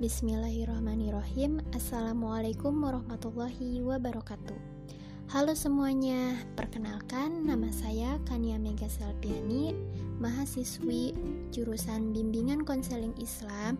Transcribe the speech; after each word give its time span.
Bismillahirrahmanirrahim. 0.00 1.60
Assalamualaikum 1.76 2.72
warahmatullahi 2.72 3.84
wabarakatuh. 3.84 4.56
Halo 5.28 5.52
semuanya, 5.52 6.40
perkenalkan 6.56 7.44
nama 7.44 7.68
saya 7.68 8.16
Kania 8.24 8.56
Mega 8.56 8.88
Selpiani 8.88 9.76
Mahasiswi 10.16 11.12
jurusan 11.52 12.16
Bimbingan 12.16 12.64
Konseling 12.64 13.12
Islam 13.20 13.76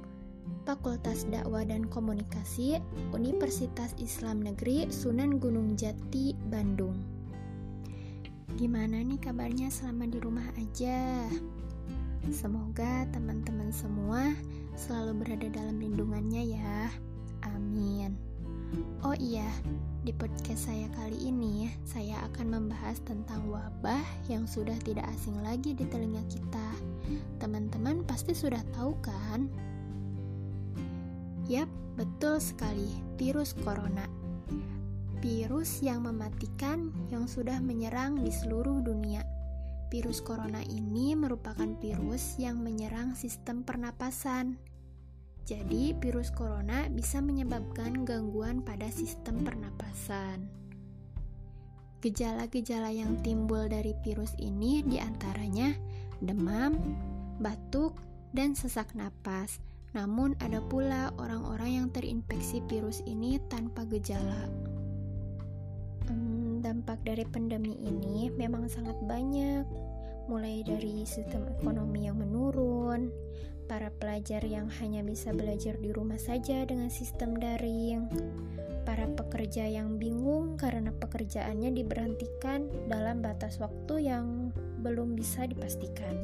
Fakultas 0.68 1.24
Dakwah 1.32 1.64
dan 1.64 1.88
Komunikasi 1.88 2.84
Universitas 3.16 3.96
Islam 3.96 4.44
Negeri 4.44 4.92
Sunan 4.92 5.40
Gunung 5.40 5.72
Jati, 5.72 6.36
Bandung. 6.52 7.00
Gimana 8.60 9.00
nih 9.00 9.24
kabarnya? 9.24 9.72
Selama 9.72 10.04
di 10.04 10.20
rumah 10.20 10.52
aja? 10.60 11.24
Semoga 12.28 13.08
teman-teman 13.16 13.72
semua 13.72 14.36
selalu 14.76 15.24
berada 15.24 15.48
dalam 15.48 15.80
lindungannya 15.80 16.52
ya. 16.52 16.92
Amin. 17.48 18.12
Oh 19.00 19.16
iya, 19.16 19.48
di 20.04 20.12
podcast 20.12 20.68
saya 20.68 20.84
kali 21.00 21.16
ini 21.16 21.72
saya 21.88 22.20
akan 22.28 22.52
membahas 22.52 23.00
tentang 23.08 23.40
wabah 23.48 24.04
yang 24.28 24.44
sudah 24.44 24.76
tidak 24.84 25.08
asing 25.16 25.32
lagi 25.40 25.72
di 25.72 25.88
telinga 25.88 26.20
kita. 26.28 26.68
Teman-teman 27.40 28.04
pasti 28.04 28.36
sudah 28.36 28.60
tahu 28.76 28.92
kan? 29.00 29.48
Yap, 31.48 31.72
betul 31.96 32.36
sekali, 32.36 33.00
virus 33.16 33.56
corona. 33.64 34.04
Virus 35.24 35.80
yang 35.80 36.04
mematikan 36.04 36.92
yang 37.08 37.24
sudah 37.24 37.56
menyerang 37.64 38.20
di 38.20 38.28
seluruh 38.28 38.84
dunia 38.84 39.39
Virus 39.90 40.22
corona 40.22 40.62
ini 40.70 41.18
merupakan 41.18 41.66
virus 41.82 42.38
yang 42.38 42.62
menyerang 42.62 43.18
sistem 43.18 43.66
pernapasan. 43.66 44.54
Jadi, 45.42 45.98
virus 45.98 46.30
corona 46.30 46.86
bisa 46.86 47.18
menyebabkan 47.18 48.06
gangguan 48.06 48.62
pada 48.62 48.86
sistem 48.94 49.42
pernapasan. 49.42 50.46
Gejala-gejala 52.06 52.94
yang 52.94 53.18
timbul 53.26 53.66
dari 53.66 53.90
virus 54.06 54.30
ini 54.38 54.86
di 54.86 55.02
antaranya 55.02 55.74
demam, 56.22 56.78
batuk, 57.42 57.98
dan 58.30 58.54
sesak 58.54 58.94
napas. 58.94 59.58
Namun, 59.90 60.38
ada 60.38 60.62
pula 60.62 61.10
orang-orang 61.18 61.82
yang 61.82 61.86
terinfeksi 61.90 62.62
virus 62.70 63.02
ini 63.10 63.42
tanpa 63.50 63.82
gejala 63.90 64.46
dampak 66.60 67.02
dari 67.02 67.24
pandemi 67.26 67.74
ini 67.82 68.28
memang 68.30 68.68
sangat 68.68 68.94
banyak, 69.08 69.64
mulai 70.30 70.62
dari 70.62 71.02
sistem 71.02 71.50
ekonomi 71.58 72.06
yang 72.06 72.22
menurun, 72.22 73.10
para 73.66 73.90
pelajar 73.90 74.46
yang 74.46 74.70
hanya 74.78 75.02
bisa 75.02 75.34
belajar 75.34 75.74
di 75.82 75.90
rumah 75.90 76.22
saja 76.22 76.62
dengan 76.62 76.86
sistem 76.86 77.34
daring, 77.34 78.06
para 78.86 79.10
pekerja 79.10 79.66
yang 79.66 79.98
bingung 79.98 80.54
karena 80.54 80.94
pekerjaannya 80.94 81.74
diberhentikan 81.74 82.70
dalam 82.86 83.18
batas 83.18 83.58
waktu 83.58 84.06
yang 84.06 84.54
belum 84.86 85.18
bisa 85.18 85.50
dipastikan. 85.50 86.14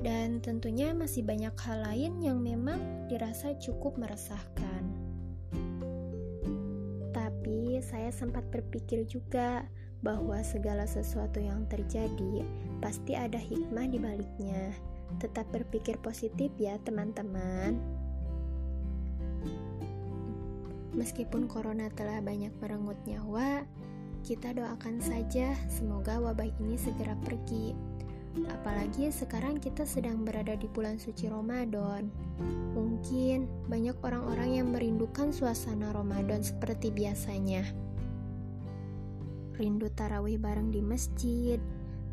Dan 0.00 0.40
tentunya 0.40 0.96
masih 0.96 1.28
banyak 1.28 1.52
hal 1.60 1.84
lain 1.84 2.24
yang 2.24 2.40
memang 2.40 3.04
dirasa 3.12 3.52
cukup 3.60 4.00
meresahkan 4.00 5.08
saya 7.88 8.12
sempat 8.12 8.44
berpikir 8.52 9.08
juga 9.08 9.64
bahwa 10.02 10.38
segala 10.46 10.86
sesuatu 10.86 11.42
yang 11.42 11.66
terjadi 11.66 12.46
pasti 12.78 13.18
ada 13.18 13.38
hikmah 13.38 13.86
di 13.90 13.98
baliknya. 13.98 14.74
Tetap 15.18 15.48
berpikir 15.50 15.98
positif 15.98 16.52
ya, 16.60 16.76
teman-teman. 16.84 17.80
Meskipun 20.94 21.46
corona 21.46 21.88
telah 21.94 22.18
banyak 22.18 22.50
merenggut 22.58 22.98
nyawa, 23.06 23.62
kita 24.26 24.50
doakan 24.52 24.98
saja 24.98 25.54
semoga 25.70 26.18
wabah 26.18 26.50
ini 26.58 26.74
segera 26.74 27.14
pergi 27.22 27.72
Apalagi 28.46 29.10
sekarang 29.10 29.58
kita 29.58 29.82
sedang 29.82 30.22
berada 30.22 30.54
di 30.54 30.70
bulan 30.70 31.00
suci 31.00 31.26
Ramadan. 31.26 32.06
Mungkin 32.76 33.66
banyak 33.66 33.98
orang-orang 34.04 34.62
yang 34.62 34.68
merindukan 34.70 35.34
suasana 35.34 35.90
Ramadan 35.90 36.44
seperti 36.44 36.94
biasanya. 36.94 37.66
Rindu 39.58 39.90
tarawih 39.90 40.38
bareng 40.38 40.70
di 40.70 40.78
masjid, 40.78 41.58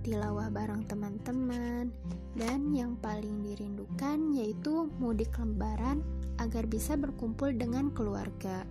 tilawah 0.01 0.50
bareng 0.50 0.89
teman-teman, 0.89 1.94
dan 2.33 2.73
yang 2.73 2.97
paling 2.97 3.45
dirindukan 3.45 4.33
yaitu 4.33 4.89
mudik 4.97 5.38
lembaran 5.38 6.01
agar 6.41 6.66
bisa 6.66 6.97
berkumpul 6.97 7.53
dengan 7.53 7.94
keluarga. 7.94 8.66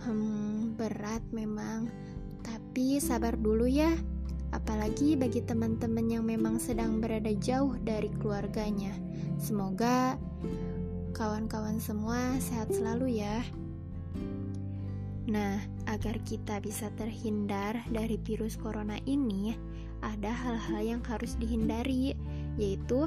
Hmm, 0.00 0.72
berat 0.72 1.20
memang, 1.36 1.92
tapi 2.40 2.96
sabar 2.96 3.36
dulu 3.36 3.68
ya 3.68 3.92
apalagi 4.52 5.16
bagi 5.16 5.40
teman-teman 5.40 6.06
yang 6.12 6.24
memang 6.28 6.60
sedang 6.60 7.00
berada 7.00 7.32
jauh 7.40 7.74
dari 7.80 8.12
keluarganya. 8.20 8.92
Semoga 9.40 10.20
kawan-kawan 11.16 11.80
semua 11.80 12.36
sehat 12.38 12.70
selalu 12.70 13.24
ya. 13.24 13.40
Nah, 15.30 15.62
agar 15.86 16.18
kita 16.26 16.58
bisa 16.58 16.90
terhindar 16.98 17.78
dari 17.90 18.18
virus 18.26 18.58
corona 18.58 18.98
ini, 19.06 19.54
ada 20.02 20.34
hal-hal 20.34 20.98
yang 20.98 21.02
harus 21.06 21.38
dihindari, 21.38 22.18
yaitu 22.58 23.06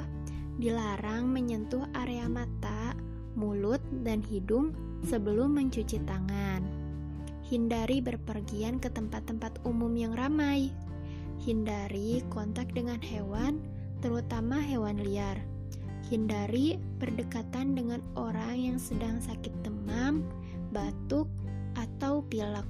dilarang 0.56 1.28
menyentuh 1.28 1.84
area 1.92 2.32
mata, 2.32 2.96
mulut, 3.36 3.84
dan 4.08 4.24
hidung 4.24 4.72
sebelum 5.04 5.60
mencuci 5.60 6.00
tangan. 6.08 6.64
Hindari 7.46 8.00
berpergian 8.00 8.80
ke 8.80 8.88
tempat-tempat 8.90 9.60
umum 9.68 9.92
yang 9.94 10.16
ramai, 10.16 10.72
Hindari 11.44 12.24
kontak 12.32 12.72
dengan 12.72 12.98
hewan, 13.04 13.60
terutama 14.00 14.58
hewan 14.64 15.04
liar. 15.04 15.36
Hindari 16.08 16.80
berdekatan 17.02 17.76
dengan 17.76 18.00
orang 18.16 18.56
yang 18.56 18.80
sedang 18.80 19.20
sakit 19.20 19.52
demam, 19.66 20.24
batuk, 20.72 21.28
atau 21.96 22.20
pilek. 22.28 22.68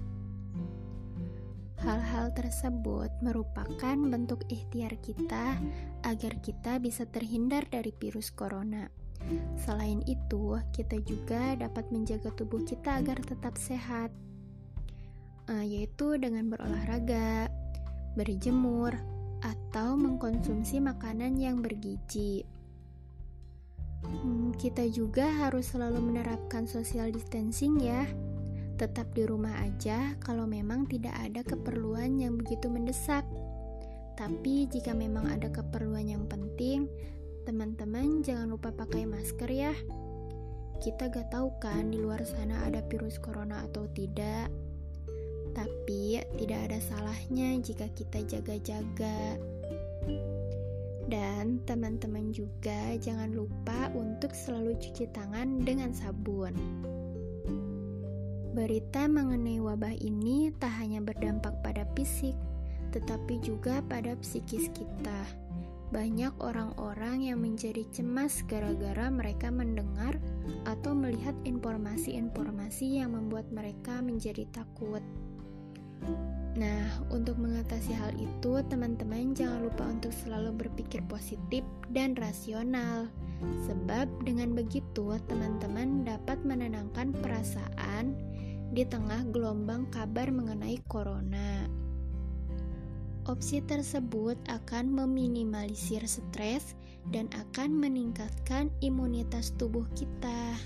Hal-hal 1.81 2.29
tersebut 2.37 3.09
merupakan 3.25 3.97
bentuk 3.97 4.45
ikhtiar 4.53 4.93
kita 5.01 5.57
agar 6.05 6.33
kita 6.45 6.77
bisa 6.77 7.09
terhindar 7.09 7.65
dari 7.69 7.89
virus 7.97 8.29
corona. 8.29 8.89
Selain 9.57 10.05
itu, 10.05 10.61
kita 10.69 11.01
juga 11.01 11.57
dapat 11.57 11.89
menjaga 11.89 12.29
tubuh 12.37 12.61
kita 12.61 13.01
agar 13.01 13.17
tetap 13.25 13.57
sehat, 13.57 14.13
uh, 15.49 15.65
yaitu 15.65 16.21
dengan 16.21 16.53
berolahraga, 16.53 17.49
berjemur, 18.13 18.93
atau 19.41 19.97
mengkonsumsi 19.97 20.77
makanan 20.81 21.37
yang 21.41 21.61
bergizi. 21.61 22.45
Hmm, 24.05 24.53
kita 24.57 24.85
juga 24.93 25.25
harus 25.41 25.73
selalu 25.73 26.13
menerapkan 26.13 26.69
social 26.69 27.09
distancing 27.09 27.81
ya. 27.81 28.05
Tetap 28.75 29.15
di 29.15 29.23
rumah 29.23 29.55
aja 29.63 30.19
kalau 30.19 30.43
memang 30.43 30.83
tidak 30.91 31.15
ada 31.15 31.47
keperluan 31.47 32.19
yang 32.19 32.35
begitu 32.35 32.67
mendesak. 32.67 33.23
Tapi 34.19 34.67
jika 34.67 34.91
memang 34.91 35.31
ada 35.31 35.47
keperluan 35.47 36.11
yang 36.11 36.27
penting, 36.27 36.91
teman-teman 37.47 38.19
jangan 38.19 38.51
lupa 38.51 38.75
pakai 38.75 39.07
masker 39.07 39.47
ya. 39.47 39.71
Kita 40.83 41.07
gak 41.07 41.31
tahu 41.31 41.55
kan 41.63 41.87
di 41.87 42.03
luar 42.03 42.19
sana 42.27 42.67
ada 42.67 42.83
virus 42.91 43.15
corona 43.15 43.63
atau 43.63 43.87
tidak. 43.95 44.51
Tapi 45.55 46.19
tidak 46.35 46.59
ada 46.67 46.79
salahnya 46.83 47.55
jika 47.63 47.87
kita 47.95 48.27
jaga-jaga. 48.27 49.39
Dan 51.07 51.63
teman-teman 51.63 52.35
juga 52.35 52.91
jangan 52.99 53.31
lupa 53.31 53.87
untuk 53.95 54.35
selalu 54.35 54.75
cuci 54.83 55.07
tangan 55.15 55.63
dengan 55.63 55.95
sabun. 55.95 56.51
Berita 58.55 59.11
mengenai 59.11 59.59
wabah 59.59 59.99
ini 59.99 60.47
tak 60.63 60.71
hanya 60.79 61.03
berdampak 61.03 61.59
pada 61.59 61.83
fisik, 61.91 62.39
tetapi 62.95 63.43
juga 63.43 63.83
pada 63.83 64.15
psikis 64.23 64.71
kita. 64.71 65.27
Banyak 65.91 66.39
orang-orang 66.39 67.27
yang 67.27 67.43
menjadi 67.43 67.83
cemas 67.91 68.47
gara-gara 68.47 69.11
mereka 69.11 69.51
mendengar 69.51 70.15
atau 70.63 70.95
melihat 70.95 71.35
informasi-informasi 71.43 73.03
yang 73.03 73.11
membuat 73.11 73.43
mereka 73.51 73.99
menjadi 73.99 74.47
takut. 74.55 75.03
Nah, 76.55 76.87
untuk 77.11 77.35
mengatasi 77.35 77.91
hal 77.91 78.15
itu, 78.15 78.63
teman-teman 78.71 79.35
jangan 79.35 79.67
lupa 79.67 79.83
untuk 79.83 80.15
selalu 80.23 80.55
berpikir 80.55 81.03
positif 81.11 81.67
dan 81.91 82.15
rasional. 82.15 83.11
Sebab 83.67 84.07
dengan 84.23 84.55
begitu, 84.55 85.19
teman-teman 85.27 86.07
dapat 86.07 86.39
menenangkan 86.47 87.11
perasaan 87.19 87.74
di 88.75 88.83
tengah 88.83 89.23
gelombang 89.31 89.87
kabar 89.87 90.27
mengenai 90.27 90.83
corona. 90.91 91.63
Opsi 93.23 93.63
tersebut 93.63 94.35
akan 94.51 94.91
meminimalisir 94.91 96.03
stres 96.03 96.75
dan 97.07 97.31
akan 97.31 97.71
meningkatkan 97.71 98.67
imunitas 98.83 99.55
tubuh 99.55 99.87
kita. 99.95 100.59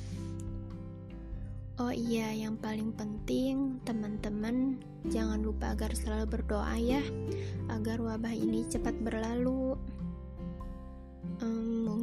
Oh 1.77 1.93
iya, 1.93 2.33
yang 2.33 2.57
paling 2.57 2.97
penting 2.97 3.77
teman-teman 3.85 4.81
jangan 5.13 5.45
lupa 5.45 5.77
agar 5.77 5.93
selalu 5.93 6.41
berdoa 6.41 6.75
ya, 6.81 7.05
agar 7.69 8.01
wabah 8.01 8.33
ini 8.33 8.65
cepat 8.67 8.97
berlalu. 9.05 9.77
Um, 11.45 11.58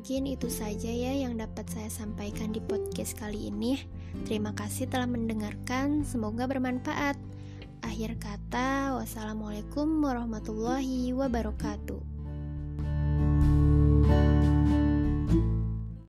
mungkin 0.07 0.39
itu 0.39 0.47
saja 0.47 0.87
ya 0.87 1.27
yang 1.27 1.35
dapat 1.35 1.67
saya 1.67 1.91
sampaikan 1.91 2.55
di 2.55 2.63
podcast 2.63 3.19
kali 3.19 3.51
ini. 3.51 3.83
Terima 4.23 4.55
kasih 4.55 4.87
telah 4.87 5.11
mendengarkan, 5.11 6.07
semoga 6.07 6.47
bermanfaat. 6.47 7.19
Akhir 7.83 8.15
kata, 8.15 9.03
wassalamualaikum 9.03 9.99
warahmatullahi 9.99 11.11
wabarakatuh. 11.11 12.16